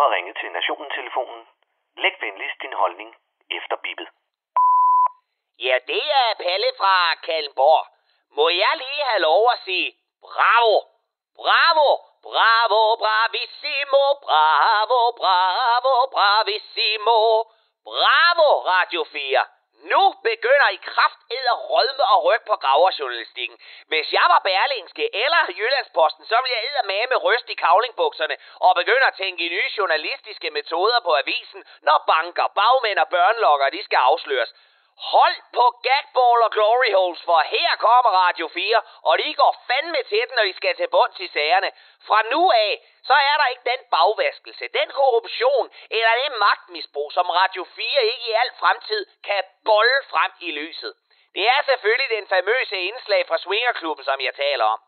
har 0.00 0.10
ringet 0.16 0.36
til 0.40 0.50
Nationen-telefonen. 0.52 1.42
Læg 2.02 2.14
venligst 2.20 2.58
din 2.62 2.72
holdning 2.72 3.10
efter 3.50 3.76
bippet. 3.84 4.08
Ja, 5.66 5.76
det 5.86 6.04
er 6.22 6.34
Palle 6.44 6.70
fra 6.80 7.14
Kalmborg. 7.14 7.86
Må 8.36 8.48
jeg 8.48 8.72
lige 8.82 9.02
have 9.10 9.22
lov 9.28 9.42
at 9.52 9.58
sige 9.64 9.88
bravo, 10.26 10.76
bravo, 11.40 11.88
bravo, 12.28 12.82
bravissimo, 13.02 14.04
bravo, 14.26 15.00
bravo, 15.20 15.94
bravissimo, 16.14 17.18
bravo, 17.88 18.48
Radio 18.72 19.04
4. 19.04 19.59
Nu 19.82 20.14
begynder 20.22 20.68
I 20.68 20.76
kraft 20.76 21.20
at 21.30 21.70
rødme 21.70 22.04
og 22.04 22.24
ryg 22.24 22.42
på 22.46 22.56
graverjournalistikken. 22.56 23.58
Hvis 23.86 24.12
jeg 24.12 24.26
var 24.28 24.38
Berlingske 24.38 25.16
eller 25.24 25.42
Jyllandsposten, 25.58 26.24
så 26.26 26.36
ville 26.42 26.56
jeg 26.56 26.84
med 26.86 27.02
med 27.08 27.24
ryst 27.24 27.48
i 27.48 27.54
kavlingbukserne 27.54 28.36
og 28.60 28.74
begynde 28.76 29.06
at 29.06 29.14
tænke 29.14 29.46
i 29.46 29.48
nye 29.48 29.70
journalistiske 29.78 30.50
metoder 30.50 31.00
på 31.04 31.12
avisen, 31.22 31.64
når 31.82 32.04
banker, 32.06 32.46
bagmænd 32.58 32.98
og 32.98 33.08
børnelokker 33.08 33.68
de 33.70 33.84
skal 33.84 33.96
afsløres. 33.96 34.54
Hold 35.02 35.36
på 35.52 35.64
gagball 35.82 36.42
og 36.46 36.50
glory 36.56 36.92
holes, 36.94 37.22
for 37.22 37.40
her 37.40 37.70
kommer 37.78 38.10
Radio 38.24 38.48
4, 38.48 38.82
og 39.02 39.18
de 39.18 39.34
går 39.34 39.52
fandme 39.70 40.02
til 40.02 40.22
den, 40.28 40.34
når 40.36 40.44
de 40.44 40.54
skal 40.56 40.76
til 40.76 40.88
bunds 40.88 41.20
i 41.20 41.28
sagerne. 41.28 41.70
Fra 42.06 42.22
nu 42.32 42.50
af, 42.50 42.72
så 43.08 43.14
er 43.30 43.36
der 43.40 43.46
ikke 43.46 43.70
den 43.72 43.82
bagvaskelse, 43.90 44.64
den 44.78 44.88
korruption 44.98 45.70
eller 45.90 46.12
det 46.22 46.38
magtmisbrug, 46.38 47.12
som 47.12 47.30
Radio 47.30 47.64
4 47.64 48.04
ikke 48.04 48.26
i 48.30 48.32
al 48.42 48.50
fremtid 48.60 49.06
kan 49.24 49.42
bolle 49.64 49.98
frem 50.10 50.32
i 50.40 50.50
lyset. 50.50 50.94
Det 51.34 51.48
er 51.48 51.62
selvfølgelig 51.70 52.10
den 52.16 52.26
famøse 52.28 52.76
indslag 52.76 53.26
fra 53.28 53.38
Swingerklubben, 53.38 54.04
som 54.04 54.20
jeg 54.20 54.34
taler 54.34 54.64
om. 54.64 54.80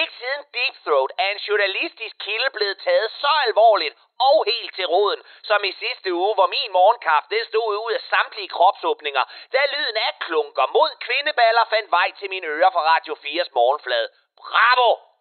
Ikke 0.00 0.14
siden 0.20 0.42
Deep 0.56 0.74
Throat 0.84 1.12
er 1.18 1.28
en 1.30 1.42
journalistisk 1.48 2.14
kilde 2.18 2.50
blevet 2.56 2.78
taget 2.78 3.10
så 3.22 3.32
alvorligt 3.46 3.94
og 4.28 4.44
helt 4.52 4.74
til 4.74 4.86
roden, 4.86 5.22
som 5.42 5.64
i 5.64 5.72
sidste 5.72 6.14
uge, 6.14 6.34
hvor 6.34 6.46
min 6.46 6.72
morgenkaffe 6.72 7.28
det 7.34 7.46
stod 7.46 7.76
ud 7.84 7.92
af 7.92 8.00
samtlige 8.00 8.48
kropsåbninger, 8.48 9.24
da 9.52 9.58
lyden 9.74 9.96
af 9.96 10.12
klunker 10.26 10.66
mod 10.76 10.90
kvindeballer 11.06 11.64
fandt 11.72 11.90
vej 11.90 12.08
til 12.18 12.28
mine 12.30 12.46
ører 12.46 12.70
fra 12.70 12.82
Radio 12.92 13.14
4's 13.14 13.50
morgenflade. 13.54 14.08
Bravo! 14.42 15.11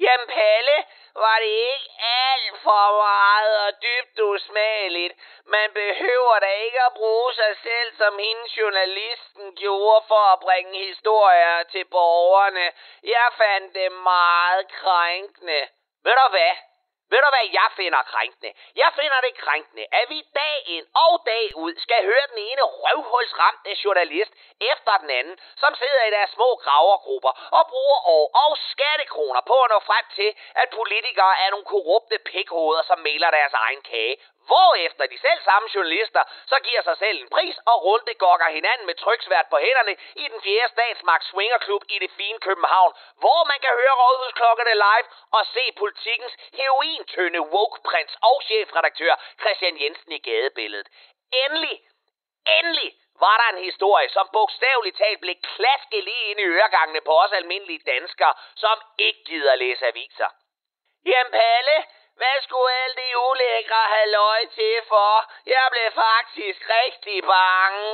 Jamen 0.00 0.28
Palle, 0.28 0.84
var 1.14 1.36
det 1.38 1.52
ikke 1.70 1.90
alt 2.00 2.58
for 2.62 2.86
meget 3.06 3.66
og 3.66 3.72
dybt 3.82 4.20
usmageligt. 4.20 5.14
Man 5.46 5.72
behøver 5.72 6.38
da 6.38 6.50
ikke 6.66 6.80
at 6.86 6.94
bruge 6.94 7.32
sig 7.34 7.56
selv, 7.62 7.96
som 7.96 8.18
hende 8.18 8.46
journalisten 8.58 9.56
gjorde 9.56 10.04
for 10.08 10.24
at 10.32 10.40
bringe 10.40 10.86
historier 10.86 11.62
til 11.62 11.84
borgerne. 11.84 12.72
Jeg 13.02 13.28
fandt 13.36 13.74
det 13.74 13.92
meget 13.92 14.68
krænkende. 14.68 15.60
Ved 16.04 16.12
du 16.12 16.26
hvad? 16.30 16.67
Ved 17.12 17.20
du, 17.24 17.28
hvad 17.34 17.46
jeg 17.58 17.68
finder 17.80 18.02
krænkende? 18.12 18.50
Jeg 18.82 18.90
finder 19.00 19.20
det 19.26 19.34
krænkende, 19.44 19.84
at 19.92 20.04
vi 20.12 20.18
dag 20.40 20.56
ind 20.76 20.86
og 21.04 21.12
dag 21.26 21.46
ud 21.64 21.74
skal 21.84 22.00
høre 22.10 22.26
den 22.32 22.38
ene 22.48 22.62
røvhulsramte 22.62 23.70
journalist 23.84 24.32
efter 24.72 24.92
den 25.02 25.10
anden, 25.10 25.36
som 25.62 25.74
sidder 25.74 26.04
i 26.04 26.10
deres 26.10 26.30
små 26.30 26.48
gravergrupper 26.64 27.32
og 27.58 27.64
bruger 27.72 27.98
år 28.16 28.26
og 28.42 28.58
skattekroner 28.70 29.42
på 29.50 29.56
at 29.64 29.70
nå 29.74 29.78
frem 29.90 30.04
til, 30.18 30.30
at 30.62 30.68
politikere 30.80 31.34
er 31.44 31.50
nogle 31.50 31.64
korrupte 31.74 32.18
pikhoveder, 32.18 32.82
som 32.82 32.98
maler 32.98 33.30
deres 33.30 33.54
egen 33.64 33.82
kage. 33.82 34.16
Hvorefter 34.50 35.06
de 35.12 35.18
selv 35.26 35.40
samme 35.48 35.68
journalister 35.74 36.22
så 36.46 36.56
giver 36.66 36.82
sig 36.82 36.96
selv 37.02 37.18
en 37.20 37.30
pris 37.36 37.56
og 37.70 37.76
runde 37.84 38.14
gokker 38.24 38.48
hinanden 38.58 38.86
med 38.86 38.94
tryksvært 38.94 39.46
på 39.50 39.58
hænderne 39.64 39.94
i 40.22 40.24
den 40.32 40.40
fjerde 40.44 40.72
statsmagt 40.72 41.24
swingerklub 41.24 41.82
i 41.88 41.98
det 41.98 42.10
fine 42.18 42.40
København, 42.46 42.92
hvor 43.22 43.40
man 43.50 43.58
kan 43.64 43.72
høre 43.80 43.94
rådhusklokkerne 44.02 44.74
live 44.74 45.06
og 45.36 45.42
se 45.54 45.64
politikens 45.82 46.34
herointønde 46.58 47.40
woke-prins 47.40 48.14
og 48.28 48.36
chefredaktør 48.48 49.14
Christian 49.40 49.80
Jensen 49.82 50.12
i 50.12 50.18
gadebilledet. 50.18 50.88
Endelig, 51.44 51.76
endelig 52.58 52.90
var 53.20 53.36
der 53.40 53.48
en 53.56 53.64
historie, 53.64 54.08
som 54.08 54.28
bogstaveligt 54.32 54.96
talt 54.96 55.20
blev 55.20 55.36
klasket 55.54 56.04
lige 56.04 56.24
ind 56.30 56.40
i 56.40 56.50
øregangene 56.56 57.00
på 57.00 57.14
os 57.24 57.32
almindelige 57.32 57.82
danskere, 57.92 58.34
som 58.56 58.76
ikke 58.98 59.22
gider 59.24 59.54
læse 59.54 59.86
aviser. 59.86 60.30
Jamen 61.06 61.32
Palle, 61.32 61.76
hvad 62.20 62.36
skulle 62.46 62.72
alt 62.82 62.96
det 62.96 63.12
ulækre 63.28 63.82
have 63.94 64.10
løg 64.18 64.40
til 64.58 64.76
for? 64.88 65.12
Jeg 65.46 65.66
blev 65.74 65.88
faktisk 66.04 66.60
rigtig 66.76 67.18
bange. 67.36 67.86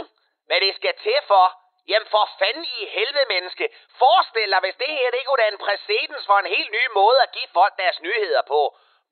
Hvad 0.46 0.60
det 0.60 0.74
skal 0.74 0.94
til 1.06 1.20
for? 1.30 1.46
Jamen 1.88 2.08
for 2.14 2.24
fanden 2.38 2.64
i 2.78 2.86
helvede 2.96 3.28
menneske. 3.34 3.64
Forestil 3.98 4.50
dig, 4.52 4.60
hvis 4.60 4.76
det 4.82 4.90
her 4.98 5.10
det 5.10 5.26
kunne 5.26 5.48
en 5.52 5.64
præcedens 5.66 6.26
for 6.26 6.38
en 6.38 6.54
helt 6.56 6.70
ny 6.78 6.84
måde 6.94 7.18
at 7.22 7.32
give 7.36 7.50
folk 7.58 7.74
deres 7.82 7.98
nyheder 8.00 8.42
på. 8.52 8.60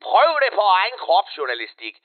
Prøv 0.03 0.41
det 0.45 0.53
på 0.59 0.61
egen 0.61 0.99
kropsjournalistik. 0.99 1.97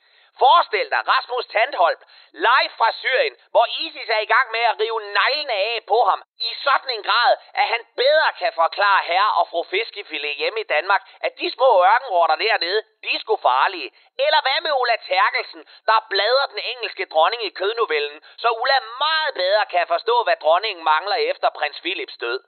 Forestil 0.42 0.88
dig 0.94 1.02
Rasmus 1.12 1.46
Tandholm 1.54 2.00
live 2.46 2.72
fra 2.78 2.88
Syrien, 3.00 3.34
hvor 3.54 3.66
ISIS 3.84 4.08
er 4.16 4.22
i 4.26 4.30
gang 4.34 4.46
med 4.56 4.64
at 4.70 4.76
rive 4.80 5.00
neglene 5.20 5.56
af 5.70 5.78
på 5.92 5.98
ham. 6.08 6.20
I 6.48 6.50
sådan 6.66 6.90
en 6.96 7.02
grad, 7.08 7.32
at 7.60 7.66
han 7.72 7.82
bedre 8.02 8.30
kan 8.40 8.52
forklare 8.62 9.00
herre 9.10 9.32
og 9.40 9.48
fru 9.50 9.62
Fiskefilet 9.62 10.34
hjemme 10.40 10.60
i 10.60 10.70
Danmark, 10.74 11.02
at 11.26 11.32
de 11.40 11.50
små 11.56 11.70
ørkenrotter 11.84 12.36
dernede, 12.36 12.80
de 13.02 13.08
er 13.14 13.20
sgu 13.20 13.36
farlige. 13.36 13.90
Eller 14.26 14.40
hvad 14.46 14.58
med 14.62 14.72
Ulla 14.80 14.96
Terkelsen, 15.08 15.62
der 15.88 16.06
bladrer 16.10 16.46
den 16.52 16.60
engelske 16.72 17.04
dronning 17.12 17.42
i 17.44 17.56
kødnovellen, 17.60 18.18
så 18.42 18.48
Ulla 18.60 18.78
meget 19.04 19.32
bedre 19.34 19.64
kan 19.74 19.86
forstå, 19.86 20.16
hvad 20.22 20.36
dronningen 20.44 20.84
mangler 20.84 21.16
efter 21.30 21.48
prins 21.58 21.80
Philips 21.80 22.16
død. 22.16 22.40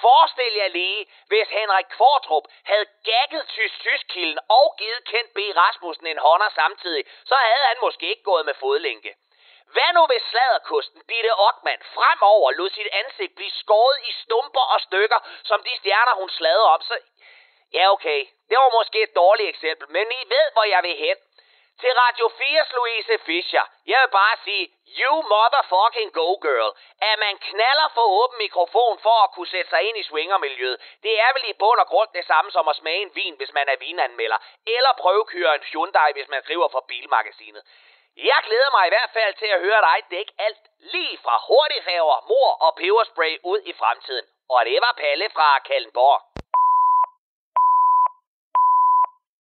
Forestil 0.00 0.54
jer 0.54 0.68
lige, 0.68 1.06
hvis 1.26 1.48
Henrik 1.48 1.86
Kvartrup 1.96 2.44
havde 2.64 2.86
gagget 3.04 3.48
tysk 3.48 3.80
tyskkilden 3.80 4.38
og 4.48 4.74
givet 4.78 5.04
Kent 5.04 5.34
B. 5.34 5.38
Rasmussen 5.56 6.06
en 6.06 6.18
hånder 6.18 6.50
samtidig, 6.54 7.04
så 7.24 7.34
havde 7.34 7.66
han 7.70 7.76
måske 7.82 8.06
ikke 8.10 8.22
gået 8.22 8.46
med 8.46 8.54
fodlænke. 8.54 9.14
Hvad 9.74 9.90
nu 9.94 10.06
hvis 10.06 10.22
sladerkusten 10.30 11.00
Ditte 11.08 11.32
Ockmann 11.46 11.82
fremover 11.94 12.50
lod 12.50 12.70
sit 12.70 12.88
ansigt 12.92 13.34
blive 13.34 13.50
skåret 13.50 13.98
i 14.08 14.12
stumper 14.22 14.66
og 14.74 14.80
stykker, 14.80 15.20
som 15.44 15.62
de 15.62 15.72
stjerner 15.78 16.14
hun 16.14 16.30
slader 16.30 16.68
om, 16.74 16.82
så... 16.82 16.94
Ja, 17.72 17.92
okay. 17.92 18.20
Det 18.48 18.56
var 18.58 18.78
måske 18.78 19.02
et 19.02 19.16
dårligt 19.16 19.48
eksempel, 19.48 19.86
men 19.90 20.06
I 20.12 20.22
ved, 20.34 20.46
hvor 20.52 20.64
jeg 20.64 20.82
vil 20.82 20.96
hen. 20.96 21.16
Til 21.80 21.92
Radio 22.02 22.26
4's 22.40 22.70
Louise 22.76 23.18
Fischer. 23.26 23.64
Jeg 23.86 23.98
vil 24.02 24.10
bare 24.10 24.36
sige, 24.44 24.64
you 25.00 25.14
motherfucking 25.32 26.10
go 26.20 26.28
girl. 26.46 26.70
At 27.10 27.18
man 27.18 27.34
knaller 27.38 27.88
for 27.94 28.06
åben 28.20 28.38
mikrofon 28.38 28.98
for 29.06 29.16
at 29.24 29.32
kunne 29.34 29.52
sætte 29.54 29.70
sig 29.70 29.82
ind 29.88 29.96
i 29.98 30.08
swingermiljøet, 30.10 30.78
det 31.02 31.20
er 31.20 31.30
vel 31.34 31.44
i 31.50 31.52
bund 31.62 31.80
og 31.80 31.86
grund 31.86 32.10
det 32.18 32.24
samme 32.26 32.50
som 32.50 32.68
at 32.68 32.76
smage 32.76 33.02
en 33.02 33.14
vin, 33.14 33.34
hvis 33.36 33.52
man 33.52 33.68
er 33.68 33.76
vinanmelder. 33.76 34.38
Eller 34.66 34.92
prøvekøre 35.02 35.54
en 35.54 35.64
Hyundai, 35.70 36.12
hvis 36.12 36.28
man 36.28 36.42
skriver 36.42 36.68
for 36.68 36.84
Bilmagasinet. 36.88 37.62
Jeg 38.16 38.40
glæder 38.46 38.70
mig 38.76 38.86
i 38.86 38.94
hvert 38.94 39.12
fald 39.12 39.34
til 39.34 39.50
at 39.54 39.60
høre 39.60 39.80
dig 39.88 39.98
dække 40.10 40.32
alt 40.38 40.64
lige 40.78 41.18
fra 41.24 41.36
hurtigfærger, 41.48 42.18
mor 42.30 42.50
og 42.66 42.74
peberspray 42.76 43.34
ud 43.44 43.60
i 43.64 43.72
fremtiden. 43.72 44.26
Og 44.50 44.64
det 44.64 44.78
var 44.84 44.94
Palle 45.02 45.30
fra 45.36 45.58
Kallenborg. 45.58 46.20